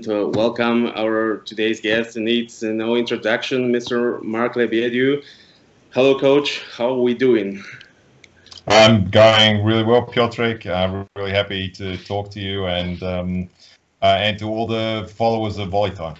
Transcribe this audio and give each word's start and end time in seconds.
and 0.00 0.08
uh, 0.08 0.28
welcome 0.28 0.86
our 0.96 1.38
today's 1.44 1.78
guest. 1.78 2.16
Needs 2.16 2.62
no 2.62 2.96
introduction, 2.96 3.70
Mr. 3.70 4.22
Mark 4.22 4.54
Lebedew. 4.54 5.22
Hello, 5.90 6.18
Coach. 6.18 6.62
How 6.74 6.88
are 6.88 7.02
we 7.02 7.12
doing? 7.12 7.62
I'm 8.66 9.10
going 9.10 9.62
really 9.62 9.82
well, 9.82 10.06
Piotrek. 10.06 10.64
I'm 10.64 11.06
really 11.16 11.32
happy 11.32 11.68
to 11.72 11.98
talk 11.98 12.30
to 12.30 12.40
you 12.40 12.64
and 12.66 13.02
um, 13.02 13.50
uh, 14.00 14.16
and 14.18 14.38
to 14.38 14.46
all 14.46 14.66
the 14.66 15.10
followers 15.14 15.58
of 15.58 15.68
Volley 15.68 15.90
Time. 15.90 16.16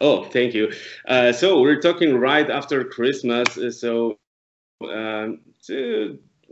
Oh, 0.00 0.24
thank 0.24 0.54
you. 0.54 0.72
Uh, 1.08 1.32
so 1.32 1.60
we're 1.60 1.80
talking 1.80 2.16
right 2.18 2.48
after 2.48 2.84
Christmas. 2.84 3.58
So, 3.80 4.16
um, 4.88 5.40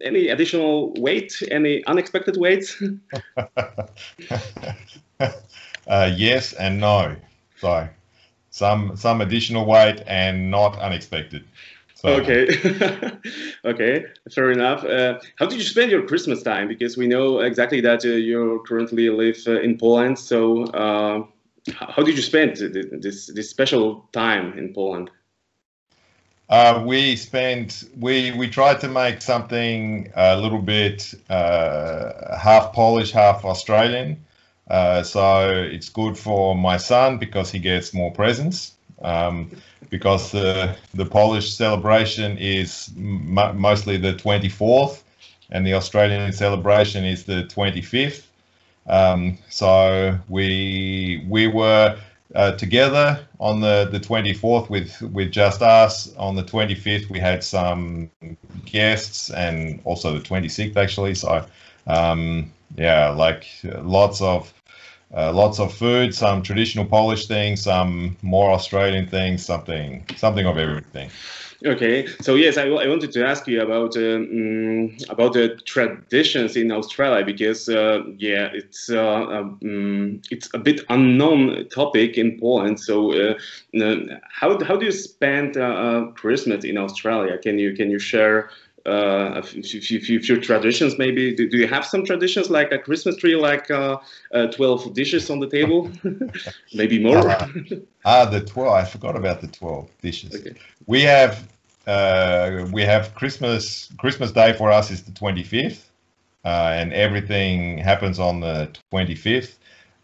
any 0.03 0.29
additional 0.29 0.93
weight? 0.95 1.43
Any 1.51 1.85
unexpected 1.87 2.37
weight? 2.37 2.77
uh, 5.87 6.11
yes 6.17 6.53
and 6.55 6.81
no. 6.81 7.17
So, 7.59 7.89
some 8.51 8.97
some 8.97 9.21
additional 9.21 9.67
weight 9.67 10.03
and 10.07 10.51
not 10.51 10.79
unexpected. 10.79 11.45
So. 11.95 12.09
Okay, 12.21 12.47
okay, 13.65 14.05
fair 14.31 14.53
enough. 14.53 14.85
Uh, 14.85 15.19
how 15.37 15.47
did 15.47 15.59
you 15.59 15.65
spend 15.65 15.91
your 15.91 16.07
Christmas 16.07 16.43
time? 16.43 16.69
Because 16.69 16.97
we 16.97 17.07
know 17.07 17.41
exactly 17.41 17.81
that 17.81 18.05
uh, 18.05 18.09
you 18.09 18.63
currently 18.67 19.09
live 19.09 19.39
uh, 19.47 19.61
in 19.61 19.79
Poland. 19.79 20.19
So, 20.19 20.65
uh, 20.65 21.25
how 21.73 22.03
did 22.03 22.17
you 22.17 22.23
spend 22.23 22.57
this 22.57 23.27
this 23.29 23.49
special 23.49 24.09
time 24.13 24.59
in 24.59 24.75
Poland? 24.75 25.11
Uh, 26.49 26.83
we 26.87 27.17
spent 27.17 27.85
we 27.99 28.31
we 28.33 28.49
tried 28.49 28.81
to 28.81 28.89
make 28.89 29.21
something 29.21 30.11
a 30.15 30.37
little 30.37 30.63
bit 30.63 31.13
uh, 31.29 32.37
half 32.39 32.73
Polish, 32.73 33.11
half 33.11 33.45
Australian. 33.45 34.25
Uh, 34.69 35.03
so 35.03 35.51
it's 35.51 35.89
good 35.89 36.17
for 36.17 36.55
my 36.55 36.77
son 36.77 37.19
because 37.19 37.51
he 37.51 37.59
gets 37.59 37.93
more 37.93 38.13
presents. 38.13 38.73
Um, 39.03 39.51
because 39.91 40.31
the 40.33 40.77
the 40.95 41.05
Polish 41.05 41.55
celebration 41.55 42.39
is 42.39 42.91
mostly 42.97 43.97
the 43.97 44.15
24th, 44.15 45.03
and 45.51 45.67
the 45.67 45.75
Australian 45.75 46.33
celebration 46.33 47.05
is 47.05 47.25
the 47.25 47.45
25th. 47.45 48.23
Um, 48.87 49.39
so 49.49 50.19
we 50.29 51.25
we 51.29 51.49
were 51.49 51.99
uh, 52.35 52.53
together 52.53 53.27
on 53.41 53.61
the, 53.61 53.89
the 53.91 54.01
24th 54.01 54.69
with, 54.69 55.01
with 55.03 55.31
just 55.31 55.63
us. 55.63 56.15
On 56.17 56.35
the 56.35 56.43
25th, 56.43 57.09
we 57.11 57.19
had 57.19 57.43
some 57.45 58.11
guests 58.65 59.31
and 59.31 59.81
also 59.85 60.13
the 60.13 60.21
26th 60.21 60.77
actually. 60.77 61.15
So 61.15 61.45
um, 61.87 62.53
yeah, 62.77 63.09
like 63.11 63.47
lots 63.65 64.21
of 64.21 64.53
uh, 65.15 65.33
lots 65.33 65.61
of 65.61 65.73
food, 65.73 66.15
some 66.15 66.43
traditional 66.43 66.85
Polish 66.85 67.27
things, 67.27 67.63
some 67.63 68.17
more 68.23 68.51
Australian 68.51 69.07
things, 69.07 69.45
something 69.45 70.05
something 70.17 70.47
of 70.47 70.59
everything. 70.59 71.11
Okay, 71.67 72.07
so 72.21 72.37
yes, 72.37 72.57
I, 72.57 72.67
I 72.69 72.87
wanted 72.87 73.11
to 73.13 73.27
ask 73.27 73.49
you 73.49 73.61
about 73.61 73.97
um, 73.97 74.97
about 75.09 75.33
the 75.33 75.57
traditions 75.65 76.55
in 76.55 76.71
Australia 76.71 77.25
because 77.25 77.69
uh, 77.69 78.05
yeah, 78.19 78.51
it's 78.53 78.89
uh, 78.89 79.27
um, 79.27 80.23
it's 80.31 80.49
a 80.55 80.59
bit 80.59 80.83
unknown 80.91 81.69
topic 81.71 82.17
in 82.17 82.39
Poland. 82.39 82.79
So 82.79 83.13
uh, 83.13 83.35
uh 83.83 83.97
how 84.31 84.63
how 84.65 84.77
do 84.77 84.87
you 84.87 84.93
spend 84.93 85.57
uh, 85.57 86.07
Christmas 86.15 86.65
in 86.65 86.79
Australia? 86.79 87.37
Can 87.39 87.59
you 87.59 87.75
can 87.75 87.91
you 87.91 87.99
share? 87.99 88.51
Uh, 88.87 89.41
a 89.41 89.43
few, 89.43 89.81
few, 89.81 90.21
few, 90.21 90.41
traditions 90.41 90.97
maybe 90.97 91.35
do, 91.35 91.49
do, 91.51 91.57
you 91.57 91.67
have 91.67 91.85
some 91.85 92.05
traditions 92.05 92.51
like 92.51 92.71
a 92.71 92.79
christmas 92.79 93.17
tree 93.17 93.35
like 93.35 93.69
uh, 93.69 93.97
uh, 94.33 94.47
12 94.47 94.95
dishes 94.95 95.29
on 95.29 95.41
the 95.41 95.49
table 95.49 95.91
maybe 96.73 97.03
more 97.03 97.29
ah 98.05 98.25
the 98.25 98.41
12 98.43 98.73
i 98.73 98.85
forgot 98.85 99.17
about 99.17 99.41
the 99.41 99.49
12 99.49 99.91
dishes 100.03 100.37
okay. 100.37 100.57
we 100.87 101.03
have 101.03 101.49
uh, 101.87 102.67
we 102.73 102.83
have 102.83 103.15
christmas 103.15 103.93
christmas 103.99 104.33
day 104.33 104.53
for 104.53 104.71
us 104.71 104.91
is 104.91 105.03
the 105.03 105.13
25th 105.13 105.91
uh, 106.45 106.73
and 106.75 106.93
everything 106.93 107.79
happens 107.79 108.19
on 108.19 108.41
the 108.41 108.69
25th 108.73 109.59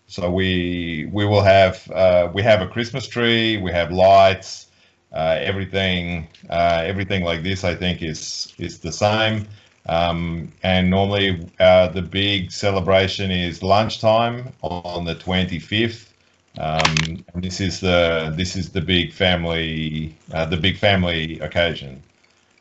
so 0.07 0.31
we 0.31 1.09
we 1.13 1.25
will 1.25 1.43
have 1.43 1.91
uh, 1.91 2.31
we 2.33 2.43
have 2.43 2.61
a 2.61 2.67
christmas 2.67 3.07
tree 3.07 3.57
we 3.57 3.71
have 3.71 3.91
lights 3.91 4.69
uh, 5.13 5.37
everything 5.41 6.29
uh, 6.51 6.83
everything 6.85 7.23
like 7.25 7.43
this 7.43 7.65
I 7.65 7.75
think 7.75 8.03
is 8.03 8.55
is 8.59 8.79
the 8.81 8.93
same. 8.93 9.47
Um, 9.89 10.53
and 10.63 10.91
normally 10.91 11.49
uh, 11.59 11.89
the 11.89 12.03
big 12.03 12.53
celebration 12.53 13.31
is 13.31 13.63
lunchtime 13.63 14.53
on 14.63 15.05
the 15.05 15.15
25th 15.17 16.12
um, 16.59 17.25
and 17.35 17.43
this 17.43 17.61
is 17.61 17.81
the 17.81 18.33
this 18.37 18.57
is 18.57 18.71
the 18.73 18.81
big 18.81 19.13
family 19.13 20.17
uh, 20.33 20.47
the 20.47 20.57
big 20.57 20.77
family 20.77 21.39
occasion. 21.41 22.03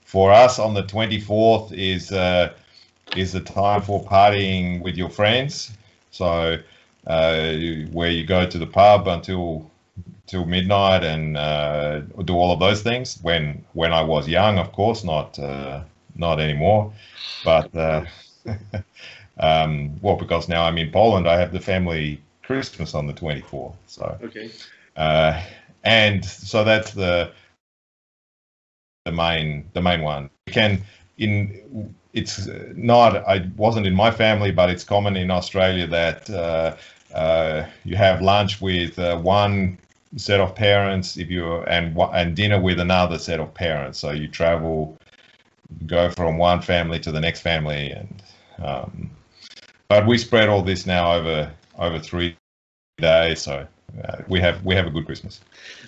For 0.05 0.31
us 0.31 0.59
on 0.59 0.73
the 0.73 0.83
24th 0.83 1.71
is 1.73 2.11
uh, 2.11 2.53
is 3.15 3.33
the 3.33 3.41
time 3.41 3.81
for 3.81 4.03
partying 4.05 4.81
with 4.81 4.95
your 4.97 5.09
friends. 5.09 5.71
So 6.11 6.57
uh, 7.07 7.53
where 7.91 8.09
you 8.11 8.25
go 8.25 8.45
to 8.45 8.57
the 8.57 8.67
pub 8.67 9.07
until 9.07 9.71
till 10.27 10.45
midnight 10.45 11.03
and 11.03 11.37
uh, 11.37 12.01
do 12.25 12.35
all 12.35 12.51
of 12.53 12.59
those 12.59 12.81
things. 12.81 13.19
When 13.21 13.65
when 13.73 13.93
I 13.93 14.01
was 14.03 14.27
young, 14.27 14.57
of 14.57 14.71
course, 14.71 15.03
not 15.03 15.37
uh, 15.39 15.83
not 16.15 16.39
anymore. 16.39 16.93
But 17.43 17.75
uh, 17.75 18.05
um, 19.37 19.99
well, 20.01 20.15
because 20.15 20.47
now 20.47 20.63
I'm 20.63 20.77
in 20.77 20.91
Poland, 20.91 21.27
I 21.27 21.37
have 21.37 21.51
the 21.51 21.59
family 21.59 22.21
Christmas 22.51 22.93
on 22.93 23.07
the 23.07 23.13
24th. 23.13 23.75
So 23.87 24.17
okay, 24.23 24.51
uh, 24.95 25.41
and 25.83 26.23
so 26.23 26.63
that's 26.63 26.91
the 26.91 27.31
the 29.05 29.11
main 29.11 29.69
the 29.73 29.81
main 29.81 30.01
one. 30.01 30.29
You 30.47 30.53
can 30.53 30.81
in 31.17 31.95
it's 32.13 32.47
not 32.75 33.15
I 33.27 33.49
wasn't 33.55 33.87
in 33.87 33.95
my 33.95 34.11
family, 34.11 34.51
but 34.51 34.69
it's 34.69 34.83
common 34.83 35.15
in 35.17 35.31
Australia 35.31 35.87
that. 35.87 36.29
Uh, 36.29 36.75
uh, 37.13 37.65
you 37.83 37.97
have 37.97 38.21
lunch 38.21 38.61
with 38.61 38.97
uh, 38.97 39.17
one 39.17 39.77
set 40.15 40.39
of 40.39 40.55
parents 40.55 41.17
if 41.17 41.29
you 41.29 41.61
and 41.63 41.97
and 42.13 42.35
dinner 42.35 42.59
with 42.59 42.79
another 42.79 43.17
set 43.17 43.39
of 43.39 43.53
parents 43.53 43.99
so 43.99 44.11
you 44.11 44.27
travel 44.27 44.97
go 45.87 46.09
from 46.09 46.37
one 46.37 46.61
family 46.61 46.99
to 46.99 47.11
the 47.11 47.19
next 47.19 47.41
family 47.41 47.91
and 47.91 48.23
um, 48.63 49.09
but 49.87 50.05
we 50.05 50.17
spread 50.17 50.49
all 50.49 50.61
this 50.61 50.85
now 50.85 51.13
over 51.13 51.51
over 51.79 51.99
three 51.99 52.35
days 53.01 53.41
so 53.41 53.67
uh, 54.03 54.17
we 54.27 54.39
have 54.39 54.63
we 54.63 54.73
have 54.75 54.87
a 54.87 54.89
good 54.89 55.05
Christmas. 55.05 55.41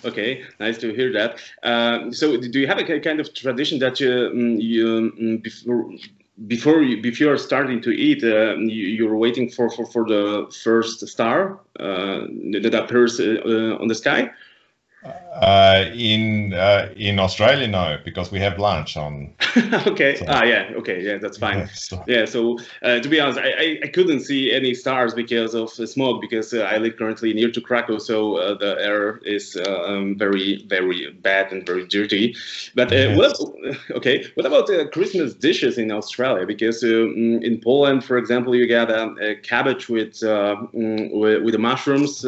Okay, 0.04 0.44
nice 0.60 0.78
to 0.78 0.92
hear 0.92 1.12
that. 1.12 1.40
Uh, 1.62 2.10
so, 2.12 2.36
do 2.36 2.60
you 2.60 2.66
have 2.66 2.78
a 2.78 3.00
kind 3.00 3.18
of 3.18 3.32
tradition 3.32 3.78
that 3.78 3.98
you, 3.98 4.30
um, 4.32 4.60
you 4.60 5.12
um, 5.18 5.38
before 5.38 5.90
before 6.46 6.82
you, 6.82 7.00
before 7.00 7.28
you're 7.28 7.38
starting 7.38 7.80
to 7.82 7.90
eat, 7.90 8.22
uh, 8.24 8.56
you, 8.56 9.08
are 9.08 9.16
waiting 9.16 9.48
for, 9.48 9.70
for, 9.70 9.86
for 9.86 10.04
the 10.04 10.52
first 10.64 11.06
star 11.06 11.60
uh, 11.78 12.26
that 12.60 12.74
appears 12.74 13.20
uh, 13.20 13.78
on 13.80 13.86
the 13.86 13.94
sky. 13.94 14.30
Uh, 15.34 15.90
in 15.94 16.52
uh, 16.52 16.88
in 16.96 17.18
Australia, 17.18 17.66
no, 17.66 17.98
because 18.04 18.30
we 18.30 18.38
have 18.38 18.58
lunch 18.58 18.96
on. 18.96 19.32
okay. 19.86 20.16
So. 20.16 20.26
Ah, 20.28 20.44
yeah. 20.44 20.70
Okay. 20.76 21.02
Yeah, 21.02 21.18
that's 21.18 21.38
fine. 21.38 21.54
Yeah. 21.64 21.68
So, 21.74 22.04
yeah, 22.06 22.24
so 22.24 22.58
uh, 22.82 23.00
to 23.00 23.08
be 23.08 23.20
honest, 23.20 23.38
I, 23.38 23.50
I, 23.50 23.78
I, 23.84 23.88
couldn't 23.88 24.20
see 24.20 24.52
any 24.52 24.74
stars 24.74 25.14
because 25.14 25.54
of 25.54 25.74
the 25.76 25.86
smoke 25.86 26.20
because 26.20 26.52
uh, 26.52 26.60
I 26.60 26.78
live 26.78 26.96
currently 26.96 27.32
near 27.32 27.50
to 27.50 27.60
Krakow, 27.60 27.98
so 27.98 28.36
uh, 28.36 28.54
the 28.54 28.76
air 28.80 29.18
is 29.24 29.56
um, 29.66 30.16
very 30.18 30.64
very 30.66 31.10
bad 31.22 31.52
and 31.52 31.64
very 31.66 31.86
dirty. 31.86 32.36
But 32.74 32.90
yes. 32.90 33.16
what? 33.16 33.36
Okay. 33.90 34.26
What 34.34 34.46
about 34.46 34.68
Christmas 34.92 35.34
dishes 35.34 35.78
in 35.78 35.90
Australia? 35.90 36.46
Because 36.46 36.82
mm, 36.82 37.42
in 37.42 37.60
Poland, 37.60 38.04
for 38.04 38.18
example, 38.18 38.54
you 38.54 38.66
get 38.66 38.90
a, 38.90 39.14
a 39.20 39.34
cabbage 39.36 39.88
with, 39.88 40.14
mm, 40.20 41.12
with, 41.12 41.42
with 41.42 41.52
the 41.52 41.58
mushrooms. 41.58 42.24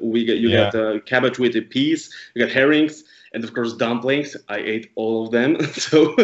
we 0.00 0.24
get 0.24 0.38
you 0.38 0.48
yeah. 0.48 0.70
get 0.70 1.06
cabbage 1.06 1.38
with 1.38 1.52
the 1.52 1.60
peas 1.60 2.10
we 2.34 2.40
got 2.50 2.54
herrings 2.54 3.04
and 3.32 3.44
of 3.44 3.54
course 3.54 3.74
dumplings. 3.74 4.36
I 4.48 4.58
ate 4.58 4.90
all 4.96 5.26
of 5.26 5.32
them. 5.32 5.62
so, 5.72 6.14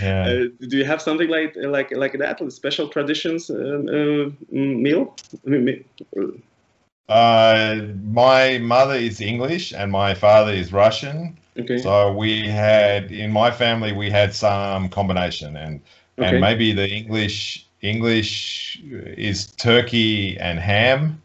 yeah. 0.00 0.22
uh, 0.22 0.66
do 0.68 0.76
you 0.76 0.84
have 0.84 1.02
something 1.02 1.28
like 1.28 1.56
like 1.56 1.90
like 1.96 2.18
that, 2.18 2.40
special 2.52 2.88
traditions 2.88 3.50
uh, 3.50 3.54
uh, 3.54 4.30
meal? 4.50 5.14
Uh, 7.08 7.80
my 8.10 8.58
mother 8.58 8.94
is 8.94 9.20
English 9.20 9.72
and 9.72 9.92
my 9.92 10.14
father 10.14 10.52
is 10.52 10.72
Russian. 10.72 11.36
Okay. 11.58 11.78
So 11.78 12.12
we 12.12 12.46
had 12.46 13.12
in 13.12 13.32
my 13.32 13.50
family 13.50 13.92
we 13.92 14.10
had 14.10 14.34
some 14.34 14.88
combination 14.88 15.56
and 15.56 15.80
okay. 16.18 16.28
and 16.28 16.40
maybe 16.40 16.72
the 16.72 16.88
English 16.88 17.66
English 17.80 18.80
is 19.16 19.46
turkey 19.52 20.36
and 20.38 20.58
ham 20.58 21.22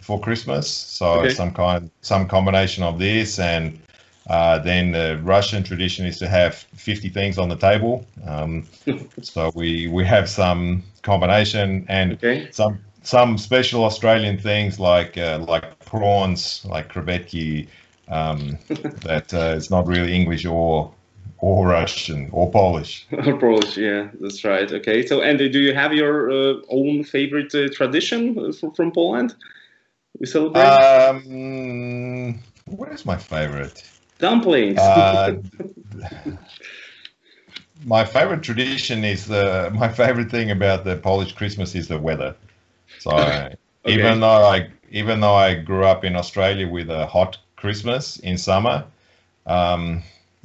for 0.00 0.20
Christmas. 0.20 0.68
So 0.68 1.20
okay. 1.20 1.30
some 1.30 1.52
kind, 1.52 1.90
some 2.02 2.28
combination 2.28 2.84
of 2.84 2.98
this, 2.98 3.38
and 3.38 3.78
uh, 4.28 4.58
then 4.58 4.92
the 4.92 5.20
Russian 5.22 5.62
tradition 5.62 6.06
is 6.06 6.18
to 6.18 6.28
have 6.28 6.54
50 6.54 7.10
things 7.10 7.38
on 7.38 7.48
the 7.48 7.56
table. 7.56 8.06
Um, 8.26 8.66
so 9.22 9.52
we 9.54 9.88
we 9.88 10.04
have 10.04 10.28
some 10.28 10.82
combination, 11.02 11.84
and 11.88 12.14
okay. 12.14 12.48
some 12.50 12.78
some 13.02 13.36
special 13.36 13.84
Australian 13.84 14.38
things 14.38 14.80
like 14.80 15.18
uh, 15.18 15.44
like 15.46 15.78
prawns, 15.84 16.64
like 16.64 16.92
crevetki, 16.92 17.68
um, 18.08 18.58
that 19.02 19.32
uh, 19.34 19.54
it's 19.56 19.70
not 19.70 19.86
really 19.86 20.14
English 20.14 20.46
or 20.46 20.92
or 21.38 21.68
Russian 21.68 22.30
or 22.32 22.50
Polish. 22.50 23.06
or 23.12 23.38
Polish, 23.38 23.76
yeah, 23.76 24.08
that's 24.20 24.42
right. 24.44 24.72
Okay, 24.72 25.04
so 25.04 25.20
Andy, 25.20 25.50
do 25.50 25.58
you 25.58 25.74
have 25.74 25.92
your 25.92 26.30
uh, 26.30 26.54
own 26.70 27.04
favorite 27.04 27.54
uh, 27.54 27.68
tradition 27.68 28.52
from 28.52 28.90
Poland? 28.90 29.34
We 30.18 30.26
celebrate. 30.26 30.64
Um, 30.64 32.38
where's 32.66 33.04
my 33.04 33.18
favorite? 33.18 33.84
Dumplings. 34.24 34.78
Uh, 34.78 35.36
my 37.84 38.06
favorite 38.06 38.42
tradition 38.42 39.04
is 39.04 39.26
the 39.26 39.70
my 39.74 39.86
favorite 39.86 40.30
thing 40.30 40.50
about 40.50 40.82
the 40.84 40.96
Polish 40.96 41.32
Christmas 41.32 41.74
is 41.74 41.88
the 41.88 41.98
weather. 41.98 42.34
So 43.00 43.10
okay. 43.12 43.54
even 43.84 44.20
though 44.20 44.46
I 44.46 44.70
even 44.90 45.20
though 45.20 45.34
I 45.34 45.52
grew 45.52 45.84
up 45.84 46.04
in 46.04 46.16
Australia 46.16 46.66
with 46.66 46.88
a 46.88 47.04
hot 47.04 47.36
Christmas 47.56 48.16
in 48.20 48.38
summer, 48.38 48.86
um, 49.44 50.02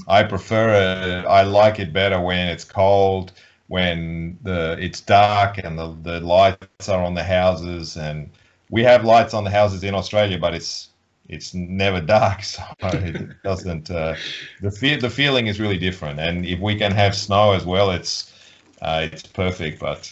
I 0.10 0.24
prefer 0.24 1.22
it. 1.22 1.26
I 1.26 1.44
like 1.44 1.80
it 1.80 1.94
better 1.94 2.20
when 2.20 2.50
it's 2.50 2.66
cold, 2.66 3.32
when 3.68 4.38
the 4.44 4.76
it's 4.78 5.00
dark 5.00 5.58
and 5.58 5.80
the, 5.80 5.96
the 6.04 6.20
lights 6.20 6.90
are 6.90 7.02
on 7.02 7.14
the 7.14 7.24
houses. 7.24 7.96
And 7.96 8.30
we 8.70 8.84
have 8.84 9.06
lights 9.06 9.34
on 9.34 9.46
the 9.46 9.52
houses 9.52 9.86
in 9.86 9.96
Australia, 9.96 10.38
but 10.38 10.54
it's 10.54 10.89
it's 11.30 11.54
never 11.54 12.02
dark, 12.02 12.44
so 12.44 12.64
it 12.82 13.42
doesn't. 13.44 13.90
Uh, 13.90 14.16
the 14.62 14.72
fe- 14.72 14.98
the 15.00 15.10
feeling 15.10 15.48
is 15.48 15.60
really 15.60 15.78
different. 15.78 16.20
And 16.20 16.46
if 16.46 16.60
we 16.60 16.76
can 16.76 16.92
have 16.92 17.16
snow 17.16 17.54
as 17.54 17.66
well, 17.66 17.92
it's 17.92 18.34
uh, 18.82 19.08
it's 19.12 19.24
perfect. 19.24 19.80
But 19.80 20.12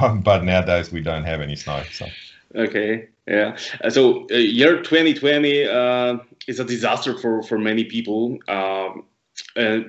but 0.22 0.44
nowadays 0.44 0.92
we 0.92 1.00
don't 1.00 1.24
have 1.24 1.40
any 1.40 1.56
snow. 1.56 1.82
So 1.92 2.06
okay, 2.56 3.08
yeah. 3.26 3.56
Uh, 3.82 3.90
so 3.90 4.26
uh, 4.30 4.36
year 4.36 4.82
2020 4.82 5.64
uh, 5.64 6.18
is 6.46 6.60
a 6.60 6.64
disaster 6.64 7.16
for 7.18 7.42
for 7.42 7.58
many 7.58 7.84
people. 7.84 8.38
Um, 8.48 9.04
uh, 9.56 9.80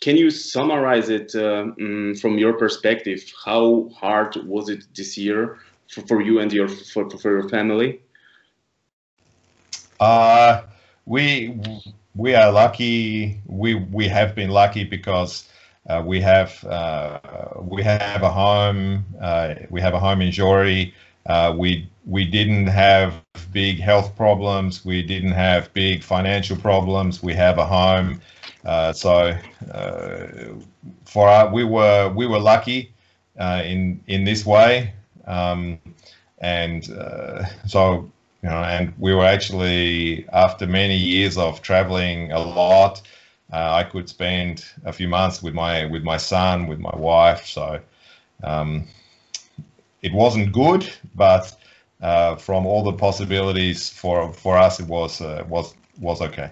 can 0.00 0.16
you 0.16 0.30
summarize 0.30 1.10
it 1.10 1.34
um, 1.34 2.14
from 2.14 2.38
your 2.38 2.54
perspective? 2.54 3.22
How 3.44 3.90
hard 3.94 4.34
was 4.46 4.70
it 4.70 4.84
this 4.96 5.18
year 5.18 5.58
for, 5.90 6.00
for 6.06 6.22
you 6.22 6.40
and 6.40 6.50
your 6.50 6.68
for, 6.68 7.08
for 7.10 7.30
your 7.30 7.48
family? 7.50 8.00
Uh, 10.00 10.62
we 11.06 11.60
we 12.14 12.34
are 12.34 12.50
lucky. 12.50 13.40
We 13.46 13.74
we 13.74 14.08
have 14.08 14.34
been 14.34 14.50
lucky 14.50 14.84
because 14.84 15.48
uh, 15.88 16.02
we 16.04 16.20
have 16.20 16.64
uh, 16.64 17.20
we 17.60 17.82
have 17.82 18.22
a 18.22 18.30
home. 18.30 19.04
Uh, 19.20 19.54
we 19.68 19.80
have 19.80 19.94
a 19.94 20.00
home 20.00 20.22
in 20.22 20.32
Żory. 20.32 20.92
Uh, 21.26 21.54
we 21.56 21.88
we 22.06 22.24
didn't 22.24 22.66
have 22.66 23.22
big 23.52 23.78
health 23.78 24.16
problems. 24.16 24.84
We 24.84 25.02
didn't 25.02 25.32
have 25.32 25.72
big 25.74 26.02
financial 26.02 26.56
problems. 26.56 27.22
We 27.22 27.34
have 27.34 27.58
a 27.58 27.66
home. 27.66 28.20
Uh, 28.64 28.92
so 28.92 29.36
for 31.04 31.28
our, 31.28 31.52
we 31.52 31.64
were 31.64 32.08
we 32.08 32.26
were 32.26 32.40
lucky 32.40 32.94
in 33.38 34.00
in 34.06 34.24
this 34.24 34.46
way. 34.46 34.94
Um, 35.26 35.78
and 36.38 36.84
so 37.66 38.10
you 38.42 38.48
know, 38.48 38.62
and 38.62 38.94
we 38.98 39.14
were 39.14 39.24
actually 39.24 40.26
after 40.32 40.66
many 40.66 40.96
years 40.96 41.36
of 41.36 41.62
traveling 41.62 42.32
a 42.32 42.38
lot, 42.38 43.02
uh, 43.52 43.72
I 43.72 43.84
could 43.84 44.08
spend 44.08 44.64
a 44.84 44.92
few 44.92 45.08
months 45.08 45.42
with 45.42 45.54
my 45.54 45.86
with 45.86 46.02
my 46.02 46.16
son, 46.16 46.66
with 46.66 46.78
my 46.78 46.94
wife. 46.96 47.46
So 47.46 47.80
um, 48.42 48.86
it 50.02 50.12
wasn't 50.12 50.52
good, 50.52 50.90
but 51.14 51.54
uh, 52.00 52.36
from 52.36 52.66
all 52.66 52.82
the 52.82 52.94
possibilities 52.94 53.90
for 53.90 54.32
for 54.32 54.56
us, 54.56 54.80
it 54.80 54.86
was 54.86 55.20
uh, 55.20 55.44
was 55.48 55.74
was 55.98 56.22
okay. 56.22 56.50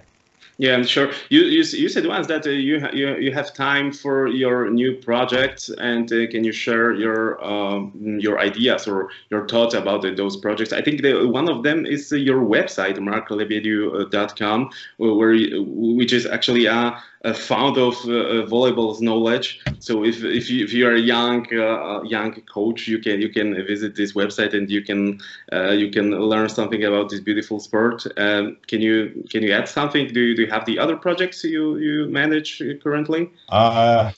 Yeah, 0.60 0.74
I'm 0.74 0.84
sure. 0.84 1.12
You 1.28 1.42
you, 1.42 1.62
you 1.62 1.88
said 1.88 2.04
once 2.04 2.26
that 2.26 2.44
uh, 2.44 2.50
you, 2.50 2.80
ha- 2.80 2.90
you 2.92 3.16
you 3.16 3.32
have 3.32 3.54
time 3.54 3.92
for 3.92 4.26
your 4.26 4.68
new 4.68 4.96
projects, 4.96 5.70
and 5.70 6.12
uh, 6.12 6.26
can 6.26 6.42
you 6.42 6.50
share 6.50 6.92
your 6.92 7.42
um, 7.44 7.92
your 8.20 8.40
ideas 8.40 8.88
or 8.88 9.10
your 9.30 9.46
thoughts 9.46 9.74
about 9.74 10.04
uh, 10.04 10.10
those 10.16 10.36
projects? 10.36 10.72
I 10.72 10.82
think 10.82 11.02
the, 11.02 11.28
one 11.28 11.48
of 11.48 11.62
them 11.62 11.86
is 11.86 12.12
uh, 12.12 12.16
your 12.16 12.42
website, 12.42 12.98
marklebedew.com, 12.98 14.70
where 14.96 15.32
you, 15.32 15.62
which 15.62 16.12
is 16.12 16.26
actually 16.26 16.66
a 16.66 17.00
a 17.22 17.34
fond 17.34 17.76
of 17.76 17.94
uh, 18.04 18.46
volleyball's 18.46 19.00
knowledge. 19.00 19.60
So 19.80 20.04
if 20.04 20.22
if 20.22 20.48
you 20.50 20.64
if 20.64 20.72
you 20.72 20.86
are 20.86 20.94
a 20.94 21.00
young 21.00 21.46
uh, 21.52 22.02
young 22.02 22.32
coach, 22.42 22.86
you 22.86 22.98
can 22.98 23.20
you 23.20 23.28
can 23.28 23.54
visit 23.66 23.96
this 23.96 24.12
website 24.12 24.54
and 24.54 24.70
you 24.70 24.82
can 24.82 25.20
uh, 25.52 25.70
you 25.70 25.90
can 25.90 26.10
learn 26.10 26.48
something 26.48 26.84
about 26.84 27.10
this 27.10 27.20
beautiful 27.20 27.58
sport. 27.60 28.06
Um, 28.16 28.56
can 28.66 28.80
you 28.80 29.24
can 29.30 29.42
you 29.42 29.52
add 29.52 29.68
something? 29.68 30.12
Do 30.12 30.20
you, 30.20 30.36
do 30.36 30.42
you 30.42 30.50
have 30.50 30.64
the 30.64 30.78
other 30.78 30.96
projects 30.96 31.42
you 31.44 31.78
you 31.78 32.06
manage 32.06 32.62
currently? 32.82 33.30
Uh, 33.48 34.12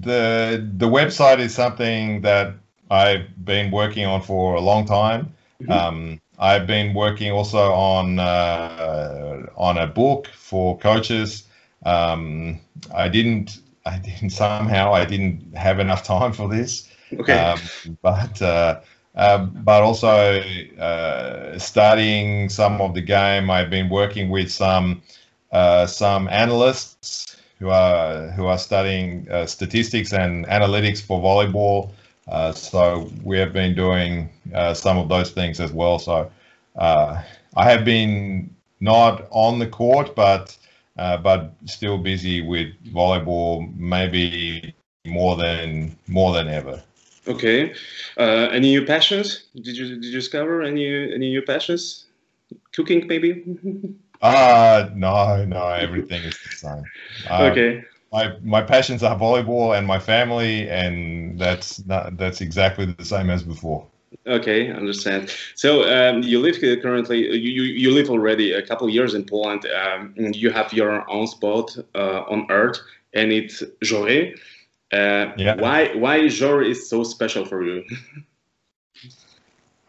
the 0.00 0.66
the 0.76 0.88
website 0.88 1.38
is 1.38 1.54
something 1.54 2.22
that 2.22 2.54
I've 2.90 3.44
been 3.44 3.70
working 3.70 4.04
on 4.06 4.22
for 4.22 4.54
a 4.54 4.60
long 4.60 4.84
time. 4.86 5.32
Mm-hmm. 5.62 5.72
Um, 5.72 6.20
I've 6.38 6.66
been 6.66 6.94
working 6.94 7.32
also 7.32 7.72
on 7.72 8.18
uh, 8.18 9.46
on 9.56 9.78
a 9.78 9.86
book 9.86 10.28
for 10.34 10.78
coaches. 10.78 11.44
Um, 11.84 12.60
I 12.94 13.08
didn't 13.08 13.58
I 13.84 13.98
didn't 13.98 14.30
somehow 14.30 14.94
I 14.94 15.04
didn't 15.04 15.56
have 15.56 15.80
enough 15.80 16.04
time 16.04 16.32
for 16.32 16.48
this. 16.48 16.88
Okay. 17.12 17.38
Um, 17.38 17.98
but 18.02 18.40
uh, 18.42 18.80
uh, 19.14 19.38
but 19.38 19.82
also 19.82 20.40
uh, 20.78 21.58
studying 21.58 22.48
some 22.48 22.80
of 22.80 22.94
the 22.94 23.00
game. 23.00 23.50
I've 23.50 23.70
been 23.70 23.88
working 23.88 24.30
with 24.30 24.50
some 24.50 25.02
uh, 25.50 25.86
some 25.86 26.28
analysts 26.28 27.36
who 27.58 27.70
are 27.70 28.30
who 28.30 28.46
are 28.46 28.58
studying 28.58 29.26
uh, 29.30 29.46
statistics 29.46 30.12
and 30.12 30.46
analytics 30.46 31.00
for 31.02 31.20
volleyball. 31.20 31.90
Uh, 32.30 32.52
so 32.52 33.10
we 33.22 33.38
have 33.38 33.52
been 33.52 33.74
doing 33.74 34.28
uh, 34.54 34.74
some 34.74 34.98
of 34.98 35.08
those 35.08 35.30
things 35.30 35.60
as 35.60 35.72
well. 35.72 35.98
So 35.98 36.30
uh, 36.76 37.22
I 37.56 37.64
have 37.64 37.84
been 37.84 38.54
not 38.80 39.26
on 39.30 39.58
the 39.58 39.66
court, 39.66 40.14
but 40.14 40.56
uh, 40.98 41.16
but 41.16 41.52
still 41.64 41.98
busy 41.98 42.42
with 42.42 42.68
volleyball, 42.92 43.74
maybe 43.76 44.74
more 45.06 45.36
than 45.36 45.96
more 46.06 46.34
than 46.34 46.48
ever. 46.48 46.82
Okay. 47.26 47.74
Uh, 48.16 48.48
any 48.52 48.70
new 48.70 48.84
passions? 48.84 49.44
Did 49.54 49.76
you 49.76 49.88
did 49.96 50.04
you 50.04 50.12
discover 50.12 50.62
any 50.62 50.86
any 50.86 51.30
new 51.30 51.42
passions? 51.42 52.06
Cooking, 52.72 53.06
maybe. 53.06 53.44
uh 54.22 54.88
no, 54.94 55.44
no. 55.44 55.68
Everything 55.68 56.22
is 56.24 56.38
the 56.38 56.56
same. 56.56 56.84
okay 57.30 57.84
my 58.12 58.34
my 58.42 58.62
passions 58.62 59.02
are 59.02 59.18
volleyball 59.18 59.76
and 59.76 59.86
my 59.86 59.98
family, 59.98 60.68
and 60.68 61.38
that's 61.38 61.84
not, 61.86 62.16
that's 62.16 62.40
exactly 62.40 62.86
the 62.86 63.04
same 63.04 63.30
as 63.30 63.42
before. 63.42 63.86
Okay, 64.26 64.70
understand. 64.72 65.34
So 65.54 65.84
um, 65.84 66.22
you 66.22 66.40
live 66.40 66.60
currently. 66.60 67.18
You, 67.36 67.62
you 67.62 67.90
live 67.90 68.08
already 68.08 68.52
a 68.52 68.62
couple 68.62 68.88
years 68.88 69.14
in 69.14 69.24
Poland. 69.24 69.66
Um, 69.66 70.14
you 70.16 70.50
have 70.50 70.72
your 70.72 71.08
own 71.10 71.26
spot 71.26 71.76
uh, 71.94 72.22
on 72.28 72.46
Earth, 72.50 72.78
and 73.14 73.32
it's 73.32 73.62
Żory. 73.84 74.38
Uh, 74.92 75.32
yeah. 75.36 75.56
Why 75.56 75.94
why 75.94 76.20
Żory 76.20 76.70
is 76.70 76.88
so 76.88 77.04
special 77.04 77.44
for 77.44 77.62
you? 77.62 77.84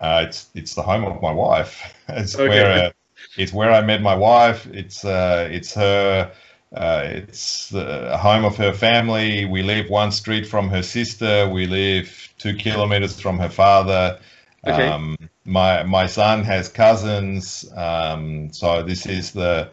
uh, 0.02 0.26
it's 0.28 0.50
it's 0.56 0.76
the 0.76 0.82
home 0.82 1.06
of 1.06 1.22
my 1.22 1.32
wife. 1.32 1.96
It's 2.10 2.36
okay. 2.36 2.50
where 2.50 2.88
uh, 2.88 2.92
it's 3.38 3.54
where 3.54 3.72
I 3.72 3.82
met 3.82 4.02
my 4.02 4.16
wife. 4.16 4.68
It's 4.68 5.06
uh, 5.06 5.48
it's 5.50 5.74
her 5.76 6.32
uh, 6.76 7.04
it's 7.06 7.70
the 7.70 8.18
home 8.18 8.46
of 8.46 8.56
her 8.58 8.74
family. 8.74 9.46
We 9.46 9.64
live 9.64 9.90
one 9.90 10.12
street 10.12 10.46
from 10.46 10.70
her 10.70 10.84
sister. 10.84 11.50
We 11.50 11.66
live 11.66 12.34
two 12.38 12.56
kilometers 12.56 13.20
from 13.20 13.40
her 13.40 13.50
father. 13.50 14.20
Okay. 14.68 14.88
Um, 14.88 15.18
my 15.46 15.84
my 15.84 16.06
son 16.06 16.44
has 16.44 16.70
cousins. 16.70 17.66
Um, 17.76 18.54
so 18.54 18.84
this 18.84 19.08
is 19.08 19.32
the 19.32 19.72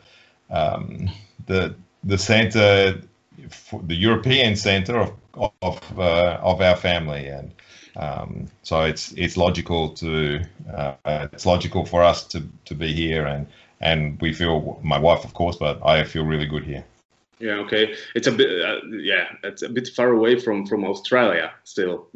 um, 0.48 1.10
the 1.46 1.74
the 2.04 2.16
center, 2.16 3.02
the 3.82 3.94
European 3.94 4.56
center 4.56 4.98
of 4.98 5.12
of 5.60 5.98
uh, 5.98 6.38
of 6.42 6.62
our 6.62 6.76
family, 6.76 7.26
and 7.26 7.52
um, 7.96 8.46
so 8.62 8.82
it's 8.82 9.12
it's 9.12 9.36
logical 9.36 9.90
to 9.90 10.40
uh, 10.74 10.94
it's 11.32 11.44
logical 11.44 11.84
for 11.84 12.02
us 12.02 12.26
to 12.28 12.42
to 12.64 12.74
be 12.74 12.94
here 12.94 13.26
and 13.26 13.46
and 13.80 14.20
we 14.20 14.32
feel 14.32 14.80
my 14.82 14.98
wife, 14.98 15.24
of 15.24 15.34
course, 15.34 15.56
but 15.56 15.84
I 15.84 16.04
feel 16.04 16.24
really 16.24 16.46
good 16.46 16.64
here. 16.64 16.84
Yeah. 17.38 17.54
Okay. 17.64 17.94
It's 18.14 18.26
a 18.26 18.32
bit. 18.32 18.62
Uh, 18.64 18.80
yeah. 18.90 19.26
It's 19.44 19.62
a 19.62 19.68
bit 19.68 19.88
far 19.88 20.10
away 20.10 20.38
from 20.38 20.66
from 20.66 20.84
Australia 20.84 21.52
still. 21.64 22.08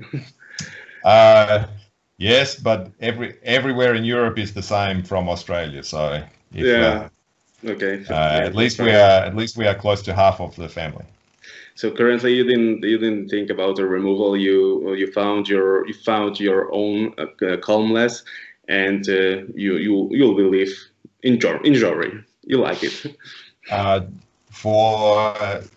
uh, 1.05 1.67
yes, 2.17 2.57
but 2.57 2.91
every 3.01 3.37
everywhere 3.43 3.95
in 3.95 4.05
Europe 4.05 4.39
is 4.39 4.55
the 4.55 4.63
same 4.63 5.03
from 5.03 5.29
Australia. 5.29 5.83
So 5.83 6.23
if, 6.53 6.65
yeah. 6.65 7.09
Uh, 7.65 7.71
okay. 7.71 8.05
Uh, 8.09 8.47
at 8.47 8.55
least 8.55 8.79
we 8.81 8.91
are 8.91 9.25
at 9.27 9.37
least 9.37 9.57
we 9.57 9.67
are 9.67 9.75
close 9.75 10.03
to 10.03 10.15
half 10.15 10.41
of 10.41 10.57
the 10.57 10.69
family. 10.69 11.05
So 11.75 11.91
currently, 11.91 12.35
you 12.35 12.45
didn't 12.45 12.83
you 12.83 12.99
didn't 12.99 13.29
think 13.29 13.51
about 13.51 13.79
a 13.79 13.87
removal. 13.87 14.37
You 14.37 14.95
you 14.95 15.13
found 15.13 15.49
your 15.49 15.87
you 15.87 15.95
found 15.95 16.41
your 16.41 16.73
own 16.73 17.15
uh, 17.19 17.57
calmness, 17.59 18.23
and 18.69 19.07
uh, 19.09 19.45
you 19.55 19.77
you 19.77 20.09
you'll 20.11 20.35
believe 20.35 20.90
in 21.23 21.39
Żory. 21.39 22.25
You 22.45 22.59
like 22.59 22.83
it. 22.83 23.17
Uh, 23.71 24.01
for 24.51 25.35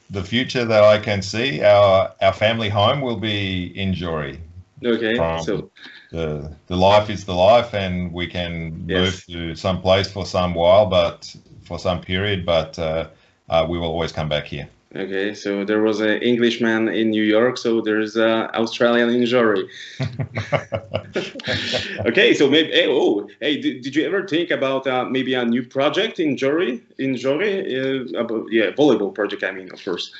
the 0.10 0.24
future 0.24 0.66
that 0.66 0.84
I 0.84 0.98
can 0.98 1.22
see, 1.22 1.62
our 1.62 2.12
our 2.22 2.34
family 2.34 2.70
home 2.70 3.02
will 3.02 3.18
be 3.18 3.66
in 3.78 3.94
Żory. 3.94 4.40
Okay, 4.84 5.16
so 5.44 5.70
the 6.12 6.52
the 6.68 6.76
life 6.76 7.10
is 7.10 7.26
the 7.26 7.36
life, 7.36 7.74
and 7.74 8.12
we 8.12 8.26
can 8.26 8.86
yes. 8.88 9.00
move 9.00 9.26
to 9.28 9.56
some 9.56 9.82
place 9.82 10.12
for 10.12 10.26
some 10.26 10.54
while, 10.54 10.86
but 10.86 11.36
for 11.66 11.78
some 11.78 12.02
period, 12.02 12.46
but 12.46 12.80
uh, 12.80 13.08
uh, 13.50 13.66
we 13.70 13.78
will 13.78 13.88
always 13.88 14.12
come 14.12 14.30
back 14.30 14.46
here. 14.46 14.68
Okay, 14.96 15.34
so 15.34 15.66
there 15.66 15.82
was 15.82 16.02
an 16.02 16.22
Englishman 16.22 16.88
in 16.88 17.10
New 17.10 17.24
York, 17.24 17.58
so 17.58 17.82
there's 17.82 18.16
an 18.16 18.48
Australian 18.54 19.10
in 19.10 19.24
Żory. 19.24 19.68
okay, 22.06 22.36
so 22.36 22.48
maybe 22.48 22.72
hey, 22.72 22.86
oh 22.88 23.28
hey, 23.40 23.60
did, 23.60 23.82
did 23.82 23.96
you 23.96 24.06
ever 24.06 24.28
think 24.28 24.52
about 24.52 24.86
uh, 24.86 25.06
maybe 25.06 25.34
a 25.34 25.46
new 25.46 25.64
project 25.64 26.20
in 26.20 26.36
Żory? 26.36 26.80
In 27.00 27.16
Żory, 27.16 27.74
uh, 27.74 28.20
about, 28.20 28.46
yeah, 28.52 28.70
volleyball 28.72 29.14
project. 29.14 29.44
I 29.44 29.52
mean, 29.52 29.72
of 29.72 29.84
course. 29.84 30.14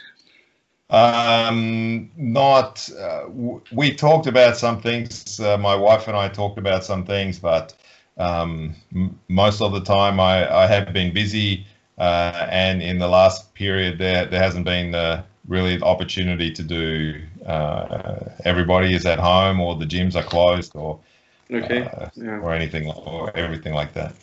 Um, 0.90 2.10
not. 2.18 2.90
Uh, 3.00 3.26
we 3.72 3.94
talked 3.94 4.26
about 4.26 4.58
some 4.58 4.82
things. 4.82 5.40
Uh, 5.40 5.56
my 5.58 5.76
wife 5.76 6.08
and 6.08 6.18
I 6.18 6.30
talked 6.30 6.58
about 6.58 6.84
some 6.84 7.06
things, 7.06 7.38
but 7.38 7.76
um, 8.18 8.74
most 9.28 9.62
of 9.62 9.72
the 9.72 9.82
time 9.82 10.20
I, 10.20 10.52
I 10.52 10.66
have 10.66 10.92
been 10.94 11.14
busy. 11.14 11.68
Uh, 11.98 12.48
and 12.50 12.82
in 12.82 13.00
the 13.00 13.08
last 13.08 13.54
period, 13.54 13.98
there 14.00 14.26
there 14.26 14.42
hasn't 14.42 14.66
been 14.66 14.94
really 15.48 15.78
the 15.78 15.86
opportunity 15.86 16.52
to 16.52 16.64
do. 16.64 17.22
Uh, 17.46 18.20
everybody 18.46 18.94
is 18.94 19.06
at 19.06 19.20
home, 19.20 19.60
or 19.60 19.76
the 19.76 19.86
gyms 19.86 20.16
are 20.16 20.24
closed, 20.24 20.76
or 20.76 21.00
okay, 21.52 21.84
uh, 21.84 22.10
yeah. 22.16 22.40
or 22.40 22.54
anything, 22.54 22.90
or 22.92 23.36
everything 23.36 23.74
like 23.74 23.94
that. 23.94 24.14